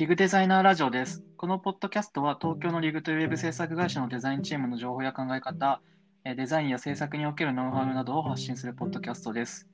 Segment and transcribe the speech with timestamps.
[0.00, 1.22] リグデザイナーラジオです。
[1.36, 5.82] このポッドキャストは東京のリグというウェブ制作会社のデザインチームの情報や考え方、
[6.24, 9.68] デザインや制作におけるノウハウなどを発信するポッドキャストです。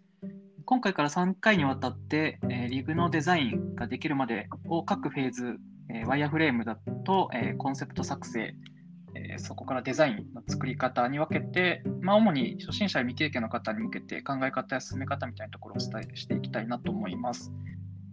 [0.64, 5.58] 今回から3回にわたって、えリグのデザインができるまでを各フェーズ、
[6.06, 6.74] ワイヤーフレームだ
[7.04, 8.52] と、コンセプト作成、
[9.36, 17.52] そこからデザインの作り方に分けて、まあ、主に初心者や未経験の方に向けて考え方や進め方みたいなところをお伝えしていきたいなと思います。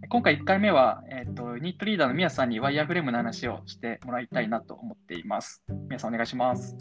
[0.08, 5.62] 今回1回目は、えー、とニットリーダーの宮さんにワイヤーフレームの話をしてもらいたいなと思っています。
[5.88, 6.76] 宮さんお願いします。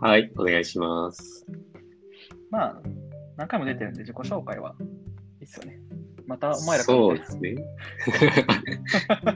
[0.00, 1.46] はい、お願いします。
[2.50, 2.82] まあ、
[3.36, 4.74] 何回も出てるんで自己紹介は
[5.40, 5.78] いいっすよね。
[6.26, 7.54] またお前らそうですね。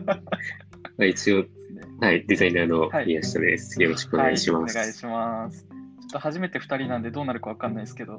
[0.05, 1.45] まあ 一応、
[2.01, 3.81] はい、デザイナーのはい宮下です。
[3.83, 4.77] よろしくお願いします。
[4.77, 5.67] はい、お願いします。
[5.67, 8.19] ちょっと初めて2人なんでどうなるかわかんないですけど。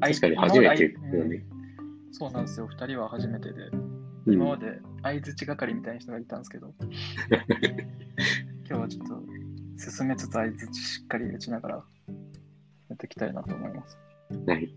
[0.00, 1.44] 確かに初めてだね。
[2.12, 2.68] そうなんですよ。
[2.68, 3.70] 2人は初めてで。
[4.28, 6.74] うん今まで相づち係みたいな人がいたんですけど、
[8.68, 9.22] 今日はちょっと
[9.78, 11.82] 進めつつ相づちしっかり打ちながらや
[12.94, 13.98] っていきたいなと思います。
[14.46, 14.74] はい。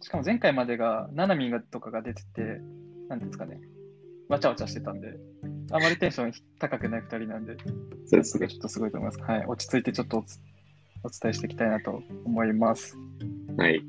[0.00, 2.60] しかも前回までが、ナナミンがとかが出てて、
[3.08, 3.60] なんですかね、
[4.28, 5.18] わちゃわちゃしてたんで、
[5.70, 7.56] あまりテンション高くない2人なんで、
[8.06, 8.58] そうですねちょ。
[8.58, 9.22] っとすごいと思います。
[9.22, 12.98] はい、落ち着いてちょっとお伝えしていきたいなと思います。
[13.56, 13.80] はい。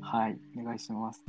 [0.00, 1.22] はい、お願いします。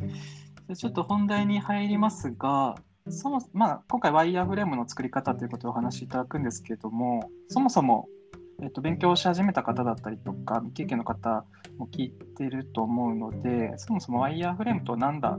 [0.67, 2.75] でちょっと本題に入りますが、
[3.09, 8.07] そもまあ、今回ワイヤーフレームの作り方ということをお話しいただくんですけれども、そもそも、
[8.61, 11.43] えっと、勉強し始めた方だったりとか、未経験の方
[11.77, 15.31] も聞いてると思うので、そもそもワイヤーフレームとは何だ、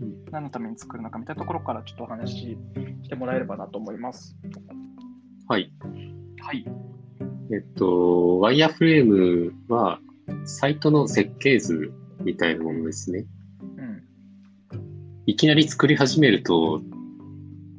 [0.00, 2.58] うん何のために作るのかみたいなところからちょっとお話し
[3.02, 4.36] してもらえればなと思います。
[5.48, 5.70] はい。
[6.40, 6.64] はい。
[7.52, 10.00] えっと、ワイヤーフレームは、
[10.44, 11.92] サイトの設計図
[12.24, 13.26] みたいなものですね。
[15.26, 15.32] うん。
[15.32, 16.82] いきなり作り始めると、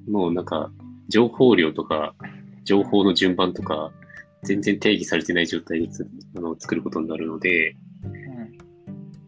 [0.08, 0.72] もうなんか、
[1.08, 2.16] 情報量とか、
[2.64, 3.92] 情報の順番とか、
[4.44, 6.08] 全然定義されてない状態でつ
[6.38, 8.58] あの作ることになるので、うん。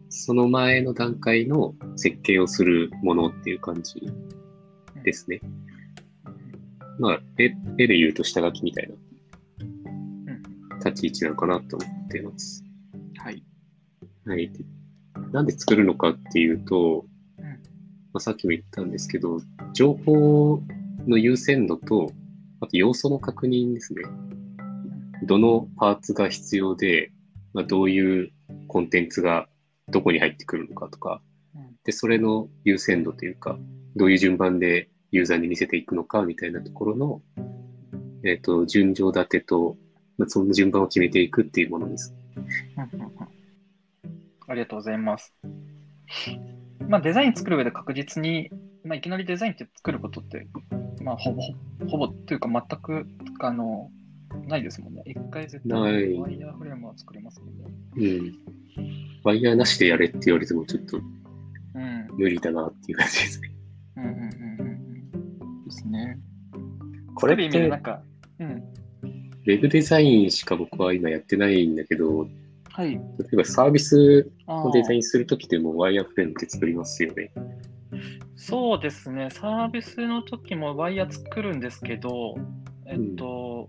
[0.08, 4.00] その前の段階の設計をするものっていう感じ
[5.04, 5.40] ですね。
[6.98, 8.94] まあ、絵絵で言うと下書きみたいな
[9.60, 10.78] うん。
[10.78, 12.64] 立ち位置なのかなと思っています。
[13.18, 13.42] はい。
[14.24, 14.50] はい。
[14.50, 14.64] で
[15.32, 17.04] なんで作るのかっていうと、
[18.18, 19.40] あ、さっきも言ったんですけど、
[19.72, 20.62] 情報
[21.06, 22.12] の優先度と、
[22.60, 24.02] あと要素の確認ですね。
[25.24, 27.10] どのパーツが必要で、
[27.54, 28.32] まあ、どういう
[28.68, 29.48] コンテンツが
[29.88, 31.20] どこに入ってくるのかとか、
[31.54, 33.58] うんで、それの優先度というか、
[33.96, 37.22] どういう順番でユーザーに見せていくのかみたいなところの、
[38.24, 39.76] えっ、と、順序立てと、
[40.18, 42.14] まあ、その順番を決めていくっていうものです。
[44.46, 45.34] ありがとうございます。
[46.86, 48.50] まあ、デザイン作る上で確実に、
[48.84, 50.46] まあ、いきなりデザインって作ることって、
[51.02, 51.42] まあ、ほぼ、
[51.88, 53.06] ほぼというか全く、
[53.40, 53.90] あの、
[54.46, 55.02] ないですもんね。
[55.06, 55.90] 一回絶対ワ
[56.30, 57.64] イヤーフレームは作りますもんね。
[57.96, 58.38] うん。
[59.24, 61.00] ワイヤーなしでやれって言われてもちょっとう
[61.80, 62.08] ん。
[62.16, 63.52] 無理だなっていう感じですね。
[63.96, 64.68] うんうんうんうん
[65.42, 65.64] うん。
[65.64, 66.18] ですね。
[67.14, 68.02] これってなんか、
[68.38, 68.48] うん。
[68.52, 72.28] ウェブデザインしか僕は今やってないんだけど、
[72.78, 72.90] はい。
[72.90, 72.98] 例
[73.32, 77.32] えばサービスあのデザイーンするときでもワイヤーフレームって作りますよね。
[78.36, 79.30] そうですね。
[79.32, 82.36] サービスの時もワイヤー作るんですけど、
[82.86, 83.68] えっと、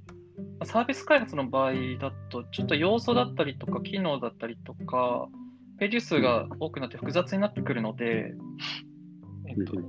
[0.64, 5.28] サービス開発の場合だと、ちょっと要素だったりとか、機能だったりとか、
[5.80, 8.36] ページ数が多くなって複雑になってくるので、
[9.48, 9.86] えっとうん、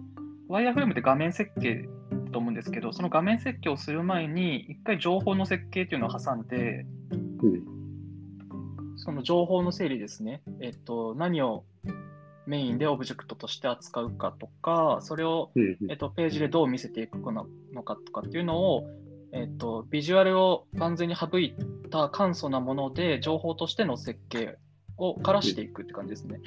[0.48, 6.86] ワイヤーフレームって画面設計だと思うんですけど、その画面設計をする前に、一回情報の設計っていうのを挟んで、
[7.42, 7.79] うん。
[9.00, 10.42] その情報の整理ですね。
[10.60, 11.64] えっと、何を
[12.46, 15.50] メインでオブジェクトとして扱うかとか、それを
[15.88, 18.86] えっと、ページでどう見せていくのかとかっていうのを、
[19.32, 21.54] えっと、ビジュアルを完全に省い
[21.90, 24.58] た簡素なもので、情報としての設計
[24.98, 26.40] をからしていくって感じですね。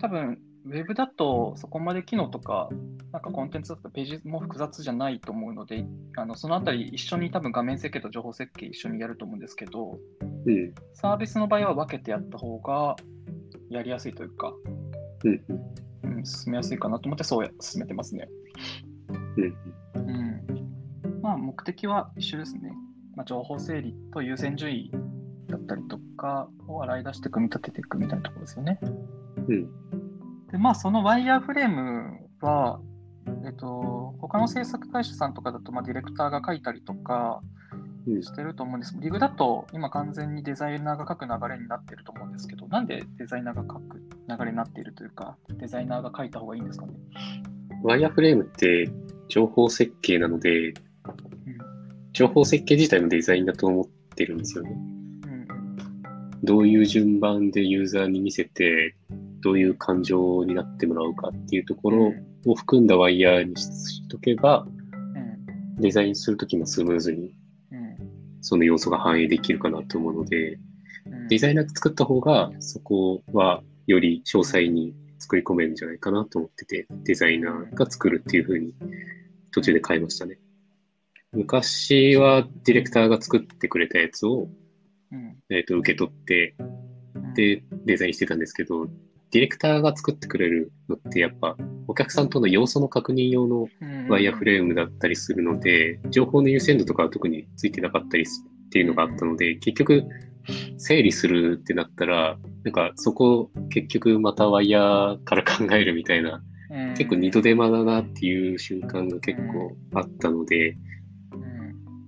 [0.00, 2.68] 多分、ウェブだとそこまで機能とか、
[3.12, 5.84] なんかコンテンツだとページも複雑じゃないと思うので、
[6.16, 9.98] あのそのあたり一緒に多分画面設計と情報設計一緒にやると思うんですけど、
[10.46, 10.74] うん。
[10.94, 12.96] サービスの場合は分けてやった方が
[13.70, 14.52] やりやすいというか、
[15.24, 15.44] うん。
[16.02, 18.28] うん、進めやすいかなと思ってそうや進めてますね。
[19.36, 19.56] うん。
[19.94, 22.72] うんまあ、目的は一緒ですね。
[23.14, 24.90] まあ、情報整理と優先順位
[25.48, 28.78] だったりとかを洗い出して組み立てていくみたいなところですよね。
[29.48, 29.99] うん。
[30.50, 32.80] で、まあ、そのワイヤーフレームは、
[33.44, 37.40] えっと、他の制作会社さんとかだと、まあ、ディレクターが書いたりとか
[38.06, 38.96] うんしてると思うんです。
[38.98, 46.92] リグだと今完全にデザイナーが書く流れになってると思うんですけど、なんでデザイナーが書く流れになっているというか、デザイナーが書いた方がいいんですかね？
[47.82, 48.90] ワイヤーフレームって
[49.28, 50.72] 情報設計なので、
[52.12, 53.86] 情報設計自体のデザインだと思っ
[54.16, 54.70] てるんですよね。
[54.72, 54.76] う
[55.28, 55.46] ん
[56.42, 58.96] どういう順番でユーザーに見せて、
[59.42, 62.12] どういう感情になってもらうかっていうところ
[62.46, 65.80] を含んだワイヤーにしとけば、うん。
[65.80, 67.34] デザインするときもスムーズに
[67.72, 67.96] うん。
[68.40, 70.58] その要素が反映できるかなと思うので、
[71.06, 71.28] うん。
[71.28, 78.74] デザイナーが作った方が、そこはより詳細に作り込めるんじゃないかなと思ってて、デザイナーが作るっていう風に
[79.52, 80.38] 途中で変えましたね。
[81.32, 84.48] 昔はディレクターが作ってくれたやつを、
[85.12, 85.36] うん。
[85.50, 86.54] えっと受け取って、
[87.14, 87.34] うん。
[87.34, 88.88] で、デザインしてたんですけど、
[89.30, 91.56] ディレクターが作ってくれるのってやっぱ
[91.86, 93.90] お客さんとの要素の確認用のうん。
[94.08, 100.04] ワイヤーフレームだったりするので、情報の優先度とかは特についてなかったりすっていうのがあったので、結局、
[100.78, 106.94] 整理するってなったら、なんかそこ結局またワイヤーから考えるみたいな、うん。
[106.94, 110.76] 結構二度手間だなっていう瞬間が結構あったので、
[111.32, 111.40] うん。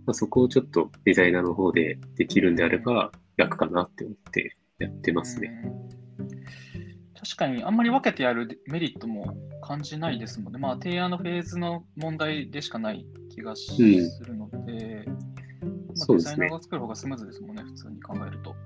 [0.07, 5.51] まあ、そこをちょっとデザイナーの方でできるんであれば楽かなって思ってやってますね。
[7.23, 10.59] うん確かにあんまり分けてやるメリットも感じないですもんね。
[10.59, 16.17] まあ提案のフェーズの問題でしかない気がするので、うですね。
[16.17, 18.57] デザイナーが作る方がスムーズですもんね、普通に考えると。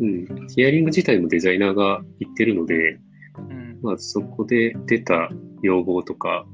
[0.00, 0.48] うん。
[0.48, 2.98] ヒアリング自体もデザイナーが言ってるので、
[3.36, 3.78] うん。
[3.82, 5.28] まあそこで出た
[5.62, 6.46] 要望とか、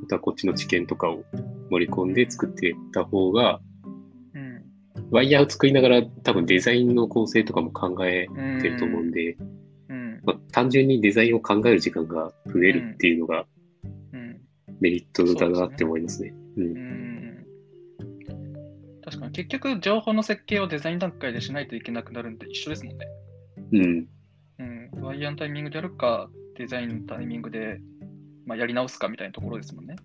[0.00, 1.24] またこっちの知見とかを
[1.70, 3.60] 盛り込んで作ってた方が、
[4.34, 4.62] うん。
[5.10, 8.28] ワイヤーを作りながら多分デザインの構成とかも考え
[8.62, 9.60] てると思うんで、うん
[10.24, 13.46] まあ、単純にデザインを考える時間が増えるっていうのが
[14.12, 14.40] うん
[14.80, 16.34] メリットだなって思いますね。
[16.56, 16.60] う。
[16.60, 17.46] うんん
[19.02, 23.06] 確かに結局情報の設計をデザイン段階でしないといけなくなるんで一緒ですもんね。
[23.72, 24.08] うん。
[24.58, 27.80] うん、ワイヤーのタイミングでやるか、デザインのタイミングで、
[28.46, 29.96] まあ、やり直すかみたいなところですもんね。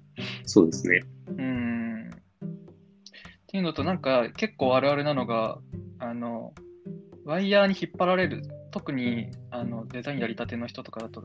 [0.45, 1.03] そうですね。
[1.27, 2.09] うん。
[2.09, 5.59] っていうのと、なんか結構あるあるなのが、
[5.99, 6.53] あの、
[7.25, 9.29] ワイヤーに引っ張られる、特に
[9.95, 11.23] デザインやりたての人とかだと、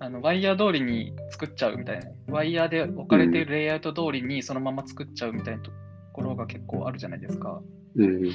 [0.00, 5.70] あのワイヤー通りに作っちゃうみたいな、ワイヤーで置かれてるレイアウト通りにそのまま作っちゃうみたいなと
[6.12, 7.62] ころが結構あるじゃないですか。
[7.94, 8.28] うん。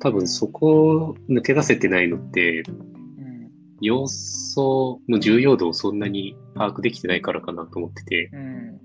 [0.00, 3.50] 多分そこを抜け出せてないのって、うん。
[3.82, 8.80] 要素の重要度をそんなに把握できてないからかなと思ってて、うん。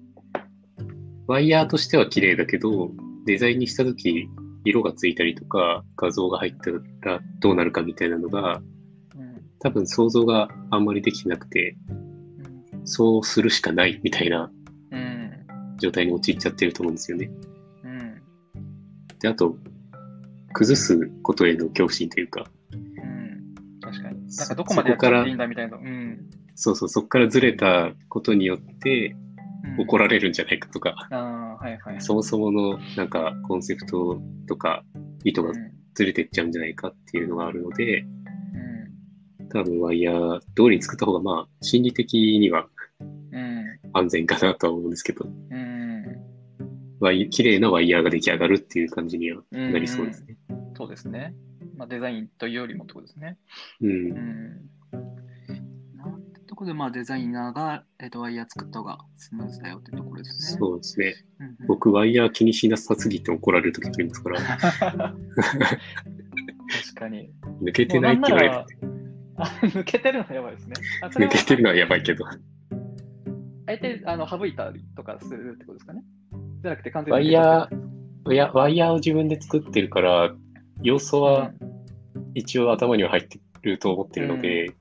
[1.28, 2.92] ワイヤーとしては綺麗だけど、
[3.26, 4.28] デザインにしたとき、
[4.66, 6.56] 色がついたりとか、画像が入っ
[7.02, 8.62] たらどうなるかみたいなのが、
[9.60, 11.76] 多分想像があんまりできなくて、
[12.84, 14.52] そうするしかないみたいな。
[15.80, 17.30] 状態に陥っちゃってると思うんですよね。
[17.84, 18.22] うん。
[19.20, 19.58] で、あと、
[20.54, 23.56] 崩すことへの恐怖心というか、うん。
[23.80, 24.28] 確かに。
[24.36, 24.48] なん。
[24.48, 25.38] かどこまでやっちゃっていいん。
[25.38, 25.78] だみたいな。
[25.78, 26.30] うん。
[26.56, 29.16] そうそう、そこからずれたことによって
[29.78, 30.34] 怒られるん。
[30.34, 32.02] じゃないかとか、ああ、はいはい。
[32.02, 33.08] そもそものなん。
[33.08, 34.84] かコンセプトとか
[35.24, 35.52] 意図が
[35.94, 36.52] ずれてっちゃうん。
[36.52, 38.06] じゃないかっていうのがあるので、
[39.58, 42.68] 多分ワイヤー通りに作った方がまあ心理的には
[43.00, 45.78] うん安全かなとは思うんですけど、うん
[47.00, 50.38] ワイ綺麗なワイヤーが出来上がるっていう感じにはうんなりそうですね。
[50.76, 51.34] そうですね。
[51.76, 53.38] まあ、デザインというよりもってことですね。
[53.82, 53.90] うん。
[53.90, 54.10] うん。
[55.96, 60.60] なんてところで、まあ、デザイナーが、えっとワイヤー作った方がスムーズだよってところですね。
[60.60, 61.14] そうですね。
[61.40, 64.58] うんうん僕、ワイヤー気にしなさすぎて怒られる時ありますから、 確
[66.96, 67.30] かに。
[67.62, 68.66] 抜けてないって言われる。
[69.38, 70.74] あ 抜けてるのはやばいですね。
[71.04, 72.26] 抜けてるのはやばいけど。
[72.26, 72.38] あ
[73.72, 76.04] えてあの省いたりとかするってことですかね。
[76.62, 77.70] じゃなくて完全にワイヤ
[78.30, 80.36] いや、ワイヤーを自分で作ってるから、
[80.82, 81.52] 要素は
[82.34, 84.72] 一応頭には入ってると思ってるので、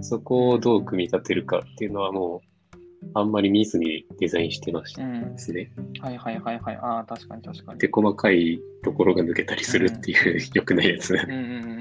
[0.00, 5.70] そこをどう組み立てるかっていうのはもう、あんまり見ずにデザインしてましたうん、うんですね。
[6.00, 6.76] はいはいはいはい。
[6.76, 7.78] ああ、確かに確かに。
[7.78, 11.14] で、細かいところが抜けたりするっていう良くないやつ。
[11.14, 11.36] うんうんう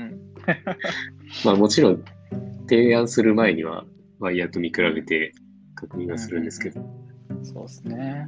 [0.05, 0.08] ん
[1.45, 2.03] まあもちろん、
[2.67, 3.85] 提案する前には、
[4.19, 5.33] ワイヤーと見比べて
[5.75, 6.81] 確認はするんですけど。
[7.29, 7.45] うん。
[7.45, 8.27] そうですね。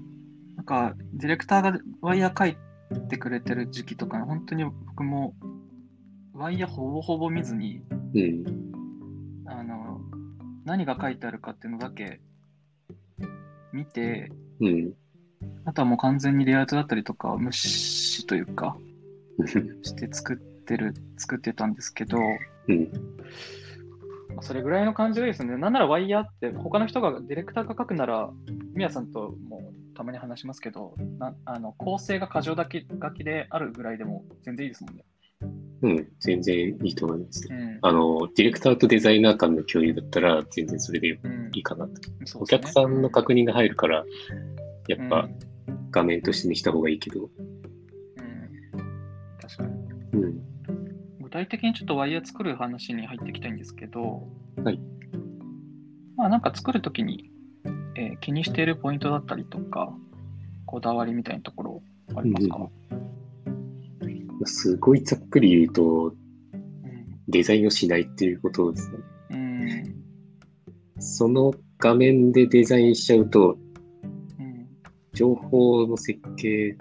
[0.56, 2.58] なんか、ディレクターがワイヤー書い
[3.10, 5.34] てくれてる時期とか、本当に僕も
[6.34, 7.84] ワイヤーほぼほぼ見ずに、
[8.16, 8.44] うん。
[9.46, 10.00] あの、
[10.66, 12.22] 何が書いてあるかっていうのだけ
[13.74, 14.94] 見て、うん。
[15.66, 18.78] あとはもう完全にレイアウトだったりとか、無視というか、
[19.84, 20.38] して作っ
[20.72, 22.18] てる、作ってたんですけど、
[22.68, 22.92] うん。
[24.42, 25.58] それぐらいの感じがいいですね。
[25.58, 28.30] なんならワイヤーって、他の人が、ディレクターが書くなら、
[28.74, 35.06] みやさんともたまに話しますけど、なあの構成が過剰書き書きであるぐらいでも全然いいですもんね。
[35.84, 36.08] うん。
[36.20, 37.48] 全然いいと思います。
[37.50, 37.80] うん。
[37.82, 41.96] あの、ディレクターとデザイナー間の共有だったら、全然それでいうんいかなと。
[41.96, 44.06] そうですねお客さんの確認が入るから、
[44.88, 45.28] やっぱ、
[45.92, 47.22] 画面としてにした方がいいけど。
[47.22, 47.30] うん。
[49.42, 50.22] 確かに。
[50.22, 50.51] うん。
[51.32, 54.28] 具体的にちょっとワイヤー作る話に入っていきたいんですけど、
[54.62, 54.82] はい。
[56.18, 57.32] まあなんか作るときに、
[57.96, 59.94] えー気にしているポイントだったりとか、
[60.66, 61.84] こだわりみたいなところ
[62.18, 62.70] ありますか、
[64.44, 66.14] すごいざっくり言うと、うん。
[67.30, 68.98] デザインをしないっていうことですね。
[69.30, 69.96] うん。
[71.00, 73.58] その画面でデザインしちゃうと、
[74.38, 74.68] うん。
[75.14, 76.76] 情報の設計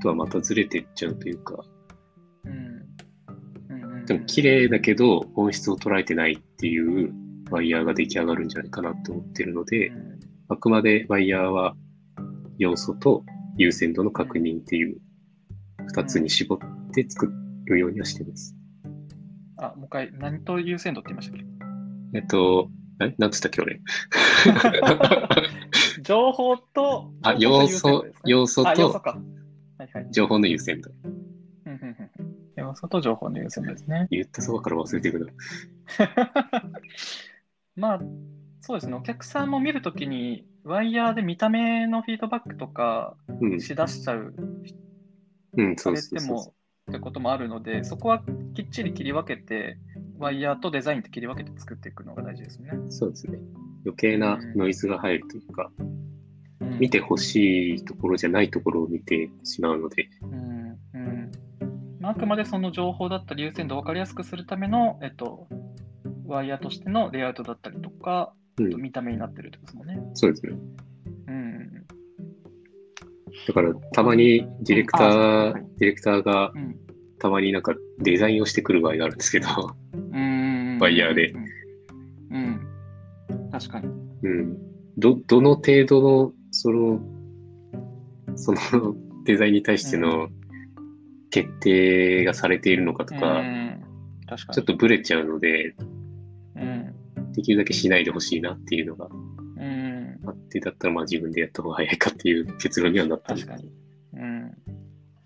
[0.00, 1.79] とはまたずれていっちゃうというか、うんうんうん
[4.10, 7.12] でも綺麗だけど本質を捉えてないっていう
[7.48, 10.20] ワイヤーが出来上がるんじゃないかなと思ってるので、うん
[10.52, 11.76] あくまでワイヤーは
[12.58, 13.22] 要素と
[13.56, 14.96] 優先度の確認っていう
[15.86, 16.58] 二つに絞っ
[16.92, 17.32] て作
[17.66, 18.56] るようにはしてます。
[19.58, 21.40] あ、もう一回、何と優先度って言いましたっ
[22.14, 22.68] えっと、
[23.00, 23.14] え？
[23.16, 23.76] なんつったっけ俺？
[23.76, 23.80] け
[26.02, 29.00] 情報と、あ、要素、要素と。
[30.10, 30.90] 情報の優先度。
[32.70, 34.06] 要素と情報の優先度ですね。
[34.10, 35.26] 言ったそばから忘れていくな。
[37.76, 38.00] まあ、
[38.60, 38.94] そうですね。
[38.94, 44.34] お客さんも見るときに、ワイヤーで見た目のフィードバックとかうん、しだしちゃう、
[45.56, 46.54] うん、さそうれても
[46.90, 48.22] ってこともあるので、そこは
[48.54, 49.78] きっちり切り分けて、
[50.18, 52.70] ワイヤーとデザインって切り分けて作っていくのが大事ですね。
[52.72, 52.92] う。
[52.92, 53.38] そうですね。
[53.84, 56.00] 余計なノイズが入るというか、うん
[56.78, 60.49] 見てほしいところじゃないところを見てしまうので、うん
[62.02, 65.48] ああくまでその情報だったり優先度を分かりやすくするための、えっと、
[66.26, 68.40] ワイヤーとしてのレイアウトだったりとか、うん
[68.76, 70.10] 見た目になってるってことですもんね。
[70.12, 70.52] そうですね。
[71.28, 71.86] うん。
[73.48, 76.76] だから、たまにディレクタうんあそうー、はいディレクターがうん。
[77.18, 79.48] たまになんかデザインをしてくる場合があるんですけど、
[79.94, 80.78] うん。
[80.78, 82.60] ワイヤーでうん。
[83.30, 83.50] うん。
[83.50, 83.88] 確かに。
[84.22, 84.58] うん。
[84.98, 87.00] ど、どの程度の、その、
[88.36, 90.28] そのデザインに対しての
[91.30, 93.82] 決定がされているのかとか、うん。
[94.28, 94.54] 確かに。
[94.54, 95.74] ちょっとブレちゃうので、
[96.56, 96.94] うん。
[97.32, 100.20] できるだけしないでほしいなっていうのがうん。
[100.26, 103.70] あって、だったらまあ自分でやった方が早いかっていう結論にはなったり確かに。
[104.14, 104.58] うん。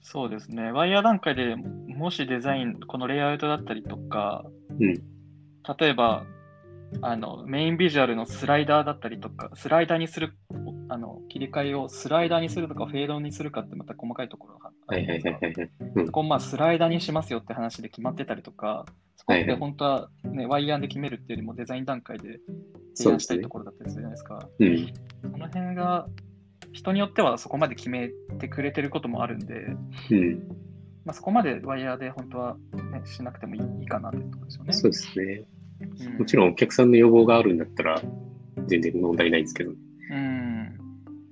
[0.03, 0.71] そうですね。
[0.71, 4.45] ワイヤー段階でもしデザイン、このレイアウトだったりとか、
[4.81, 5.03] うん
[5.79, 6.27] 例えば、
[7.01, 10.37] あの、メインビジュアルのスライダーだったりとか、スライダーにする、
[10.88, 15.03] あの、切り替えをスライダーにするとか、フェードにするかってまた細かいところがある
[16.03, 16.07] ん。
[16.07, 18.85] そこをまあスライダーにしますよって話で決まってたりとか、
[19.17, 22.41] そこってはいはい本当はね、ワイヤーで決めるっていうよりもデザイン段階で
[22.95, 24.49] 提案したいところだったりするじゃないですか。
[24.59, 24.93] うん。
[25.33, 26.07] その辺が、
[26.73, 29.55] 人によってはそこまで決めてくれてることもあるんで、
[30.11, 30.49] うん。
[31.05, 34.73] まあ、そこまでワイヤーで本当は、ね、しなくてもいいかなってところですよね。
[34.73, 35.25] そうですね。
[35.43, 35.55] うん
[36.19, 38.00] もちろんお客さんの要望があるんだったら
[38.69, 39.76] 全然問題ないんですけど、うん。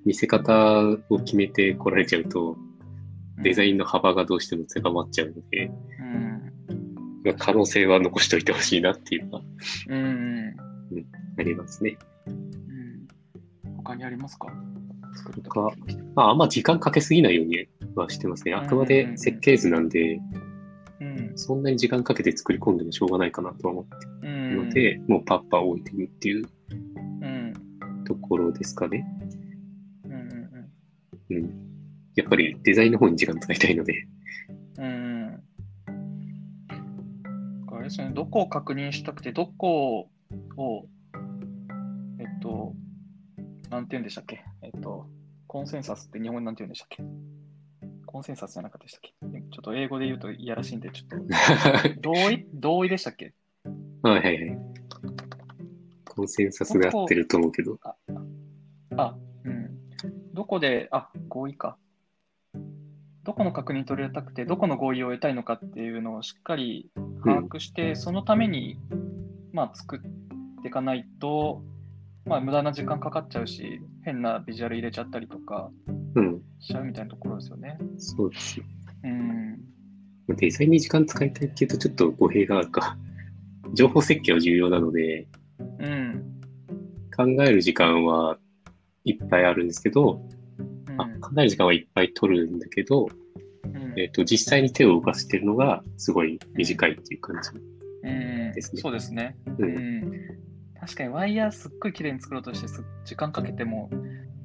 [0.04, 0.80] 見せ方
[1.10, 2.56] を決めて来られちゃうと、
[3.42, 5.72] デザイインの幅がどうしても狭まっちゃうので、ン。
[7.24, 9.42] まあ可能性は残しておいてほしいなっていうのは
[9.88, 9.96] うん。
[9.96, 10.54] うん。
[11.38, 11.96] ありますね。
[12.26, 13.76] うん。
[13.76, 14.48] 他にありますか？
[15.44, 15.70] 他
[16.14, 18.54] まあ、あんま時間かけすぎないようにはしてますね。
[18.54, 20.20] あくまで設計図なんで、
[21.00, 21.32] うん。
[21.36, 23.90] そんなに時間かけて作り込んでもしょうがないかなとは思って
[24.22, 24.68] うるん。
[24.68, 26.44] ので、もうパッパ置いてるっていう
[27.20, 27.52] うん。
[28.04, 29.06] ところですかね。
[31.36, 31.50] うん。
[32.14, 34.06] やっぱりデザインの方に時間使いたいので、
[34.78, 35.42] うん。
[37.72, 40.10] あれですね、どこを確認したくて、どこ
[40.56, 40.86] を、
[42.18, 42.74] えっと、
[43.70, 44.44] なんて言うんでしたっけ？
[44.62, 45.06] えっと、
[45.46, 47.02] コンセンサスって日本語なんて言うんでしたっけ？
[48.04, 49.14] コンセンサスじゃなかったでしたっけ？
[49.50, 51.26] ちょっと英語で言うといやらしいんで、ちょっと、
[52.02, 52.46] 同意？
[52.52, 53.32] 同意でしたっけ？
[54.02, 54.58] はいはいはい。
[56.08, 57.78] コンセンサスで合ってると思うけど。
[58.96, 59.70] あ、うん。
[60.34, 61.78] どこで、あ、合意か。
[63.24, 66.90] どこの確認取れたくて、どこの合意を得たいのかっていうのをしっかり
[67.24, 68.78] 把握して、そのために、
[69.52, 71.62] まあ、作っていかないと、
[72.26, 75.70] まあ、無駄な時間かかっちゃうし、変なビジュアル入れちゃったりとか
[76.14, 76.42] うん。
[76.60, 77.78] しちゃうみたいなところですよね。
[77.96, 78.66] そうですね。
[79.04, 80.36] うん。
[80.36, 82.98] デザインに時間使いたいっていうとちょっと語弊があるか。
[83.72, 85.26] 情報設計は重要なので、
[85.78, 86.40] うん。
[87.16, 88.38] 考える時間は
[89.04, 90.20] いっぱいあるんですけど、
[90.92, 93.08] うんあ考える時間はいっぱい取るんだけど、
[93.64, 97.50] うんえっ、と、実際に手を動かしてるのがすごい短いっていう感じ。
[98.04, 99.36] うんですねそうですね。
[99.46, 99.64] う。
[99.64, 100.12] うんん。
[100.80, 103.90] 確かにワイヤーすっごい綺麗に作ろうとしてす時間かけても、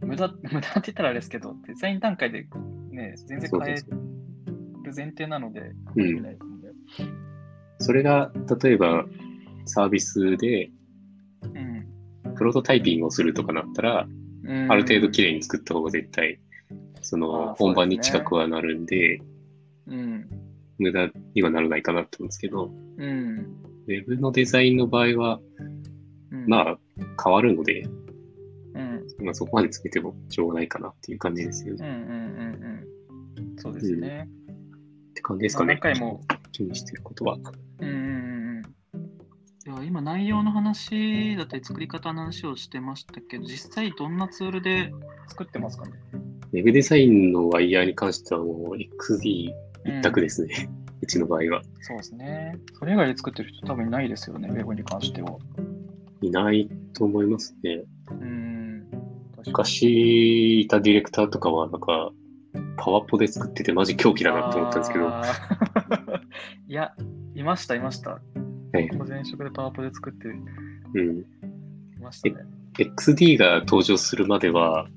[0.01, 2.47] 無駄、 無駄って言ったらあれですけど、デザイン段階で
[2.91, 6.37] ね、全然変える前提なので、うん
[7.79, 9.05] それが、例えば、
[9.65, 10.71] サービスで
[12.35, 14.26] プロトタイピングをするとかなったら、うん。
[14.69, 16.39] ある程度綺麗に作った方が絶対
[17.01, 19.21] そあの本番に近くはなるんで、
[19.87, 20.29] うん。
[20.77, 23.37] 無駄にはならないかなと思うんですけど、うん。
[23.87, 25.39] ウェブのデザインの場合は、
[26.31, 26.77] うん、まあ、
[27.23, 27.87] 変わるので、
[28.73, 29.07] うん。
[29.21, 31.87] まあ、そこまでつけてもしょうがないかなっていう感じですよね。
[31.87, 32.11] うんうんう
[33.39, 33.55] んうん。
[33.57, 34.27] そうですね。
[35.11, 35.79] って感じですかね。
[35.81, 37.37] まあ何回も気にしてることは。
[37.79, 38.06] うん。
[39.77, 44.91] では今内容の話だったり作り方の話をしてましたけど、実際どんなツールで
[45.27, 45.91] 作ってますかね？
[46.51, 49.51] ウェブデザインのワイヤーに関してはもう XD
[49.85, 50.67] 一択ですね。
[50.99, 51.61] うちの場合は。
[51.81, 52.57] そうですね。
[52.73, 55.37] それ以外で作ってる人多分いないですよね、ウェブに関しては。
[56.21, 57.83] いないと思いますね。
[58.09, 58.87] うん。
[59.45, 62.09] 昔いたディレクターとかはなんか、
[62.77, 65.05] パワポで作っててマジ狂気だなと思ったんですけど、
[66.67, 66.95] いや、
[67.35, 68.19] いました、いました。
[68.73, 71.25] はい前職でパワポで作っていうん。
[72.01, 72.45] ましたね。
[72.77, 74.87] XD が登場するまでは、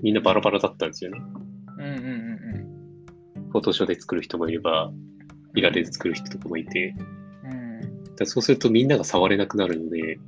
[0.00, 1.20] みんなバラバラだったんですよね。
[1.78, 2.30] うんうんうん
[3.50, 4.92] フォトショーで作る人もいれば、
[5.56, 6.94] イラで作る人とかもいて、
[7.44, 7.50] うん。
[7.50, 8.14] うん。
[8.14, 10.18] だそうするとみんなが触れなくなるので、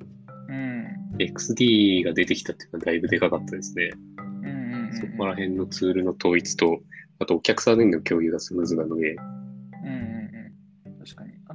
[0.49, 0.87] うん。
[1.19, 3.91] XD が出てきたっていうのはだいぶでかかったですね。
[4.19, 4.93] うんうんうんうん。
[4.93, 6.81] そこら辺のツールの統一と、
[7.21, 9.15] あとお客さんへの共有がスムーズなので、
[9.85, 10.12] うんうんうん。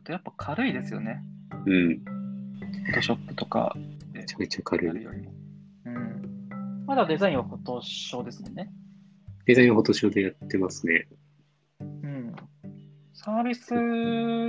[0.07, 1.21] とやっぱ軽いですよね。
[1.65, 3.75] うん、めフォトショップとか
[4.13, 4.87] でちゃめちゃ軽い。
[4.87, 5.33] やるよりも。
[5.85, 6.85] うん。
[6.85, 8.71] まだデザインはフォトショーですもんね。
[9.45, 11.07] デザインはフォトショーでやってますね。
[11.81, 12.35] うん。
[13.13, 13.73] サービス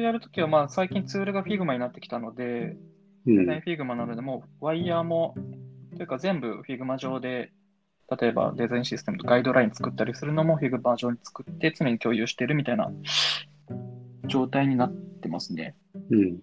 [0.01, 2.77] やるときは、まあ最近ツールが Figma になってきたので、
[3.27, 3.61] うんデザイン。
[3.63, 5.35] Figma なので、もうワイヤーも、
[5.97, 7.51] というか全部 Figma 上で、
[8.17, 12.91] 例えばデザインシステムとガイドライン作ったりするのも Figma 上に作って常に共有してるみたいな
[14.29, 15.75] 状態になってますね。
[16.11, 16.39] うん。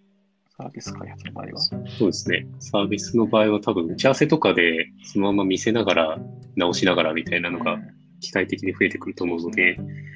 [0.57, 1.59] サービス開発の場合は。
[1.59, 2.47] そうですね。
[2.59, 6.19] サービスの場合は多分打ち合わせとかでそのまま見せながら
[6.55, 7.77] 直しながらみたいなのが
[8.21, 10.15] 機械的に増えてくると思うので、うん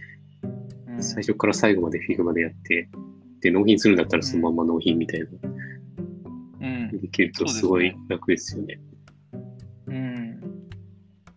[1.01, 2.89] 最初から最後まで Figma でやって、
[3.41, 5.27] で、納品するんだったらそのまま納品みたいな、
[6.61, 6.99] うん。
[6.99, 8.79] できるとすごい楽ですよね。
[9.87, 10.41] うん。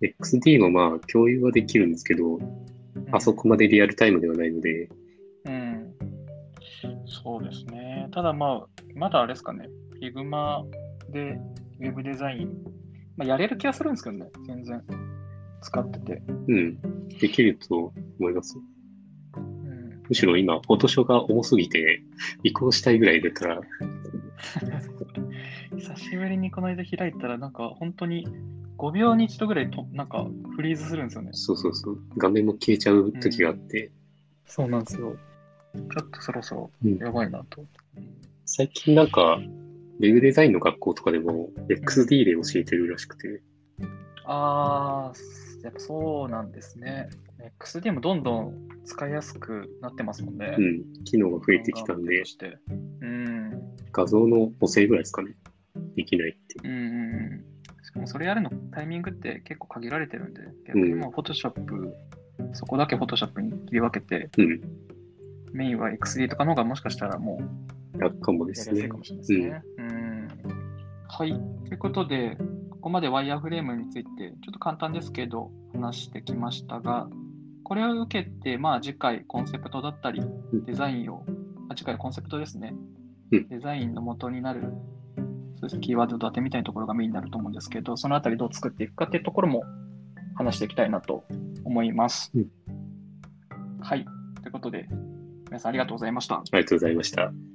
[0.01, 2.41] XD もまあ共有はできるんですけど、
[3.13, 5.02] あそこまでリアルタイムではないので、うん。
[7.13, 8.09] そうですね。
[8.13, 9.69] ただまあ、まだあれですかね。
[10.01, 10.65] Figma
[11.11, 11.39] で
[11.79, 12.57] Web デザイン、
[13.17, 14.31] まあ、やれる気がするんですけどね。
[14.47, 14.83] 全然。
[15.61, 16.23] 使ってて。
[16.49, 18.59] うん、できると思います。
[19.37, 20.03] うん。
[20.09, 22.03] むしろ今、フォトショーが重すぎて、
[22.43, 23.61] 移行したいぐらいだから、
[25.77, 28.27] 久しぶりにこの間開いたら、なんか本当に
[28.77, 31.31] 5秒に一度ぐらいと、なんかフリーズするんですよね。
[31.33, 33.93] そうそうそう、画面も消えちゃう時があって、
[34.47, 35.17] そうなんですよ。
[35.75, 37.65] ちょっとそろそろうんやばいなと。
[38.45, 39.41] 最近なんか、
[40.01, 43.43] ウェブデザインの学校とかでも XD で教えてるらしくて、
[44.25, 47.09] あー、やっぱそうなんですね。
[47.61, 50.55] XD もどんどん使いやすくなってますもんね。
[50.59, 52.59] うん、機能が増えてきたんでと、して。
[53.01, 53.63] うん。
[53.93, 55.35] 画像の補正ぐらいですかね。
[55.97, 56.69] できないって。
[56.69, 56.81] うんうんう
[57.37, 57.85] ん。
[57.85, 61.93] しかもそれやるのタイミングって結構限られてるんで、逆にもう Photoshop、
[62.53, 64.61] そこだけ Photoshop に切り分けて、うん、
[65.53, 67.41] メインは XD とかの方がもしかしたらも
[67.95, 68.45] う楽かもか。
[68.47, 69.63] もしれないですね。
[69.79, 70.29] うん。
[71.09, 71.33] はい。
[71.69, 72.37] ということで、
[72.71, 77.09] ここまでワイヤーフレームについて、ちょっと簡単ですけど、話してきましたが、
[77.65, 81.25] これを受けて、まあ次回コンセプトだったり、うんデザインを、
[81.69, 82.75] あ次回コンセプトですね。
[83.31, 84.63] うんデザインの元になる、
[85.61, 89.63] そうでキーワード立てみたいなところがメインになると思うんですけど、そのあたりどう作っていくかっていうところも
[90.35, 91.25] 話していきたいなと
[91.65, 92.31] 思います。
[92.35, 92.47] うん
[93.81, 94.05] はい。
[94.43, 94.89] ということで、
[95.53, 96.37] 皆さんありがとうございました。
[96.37, 97.52] ありがとうございました。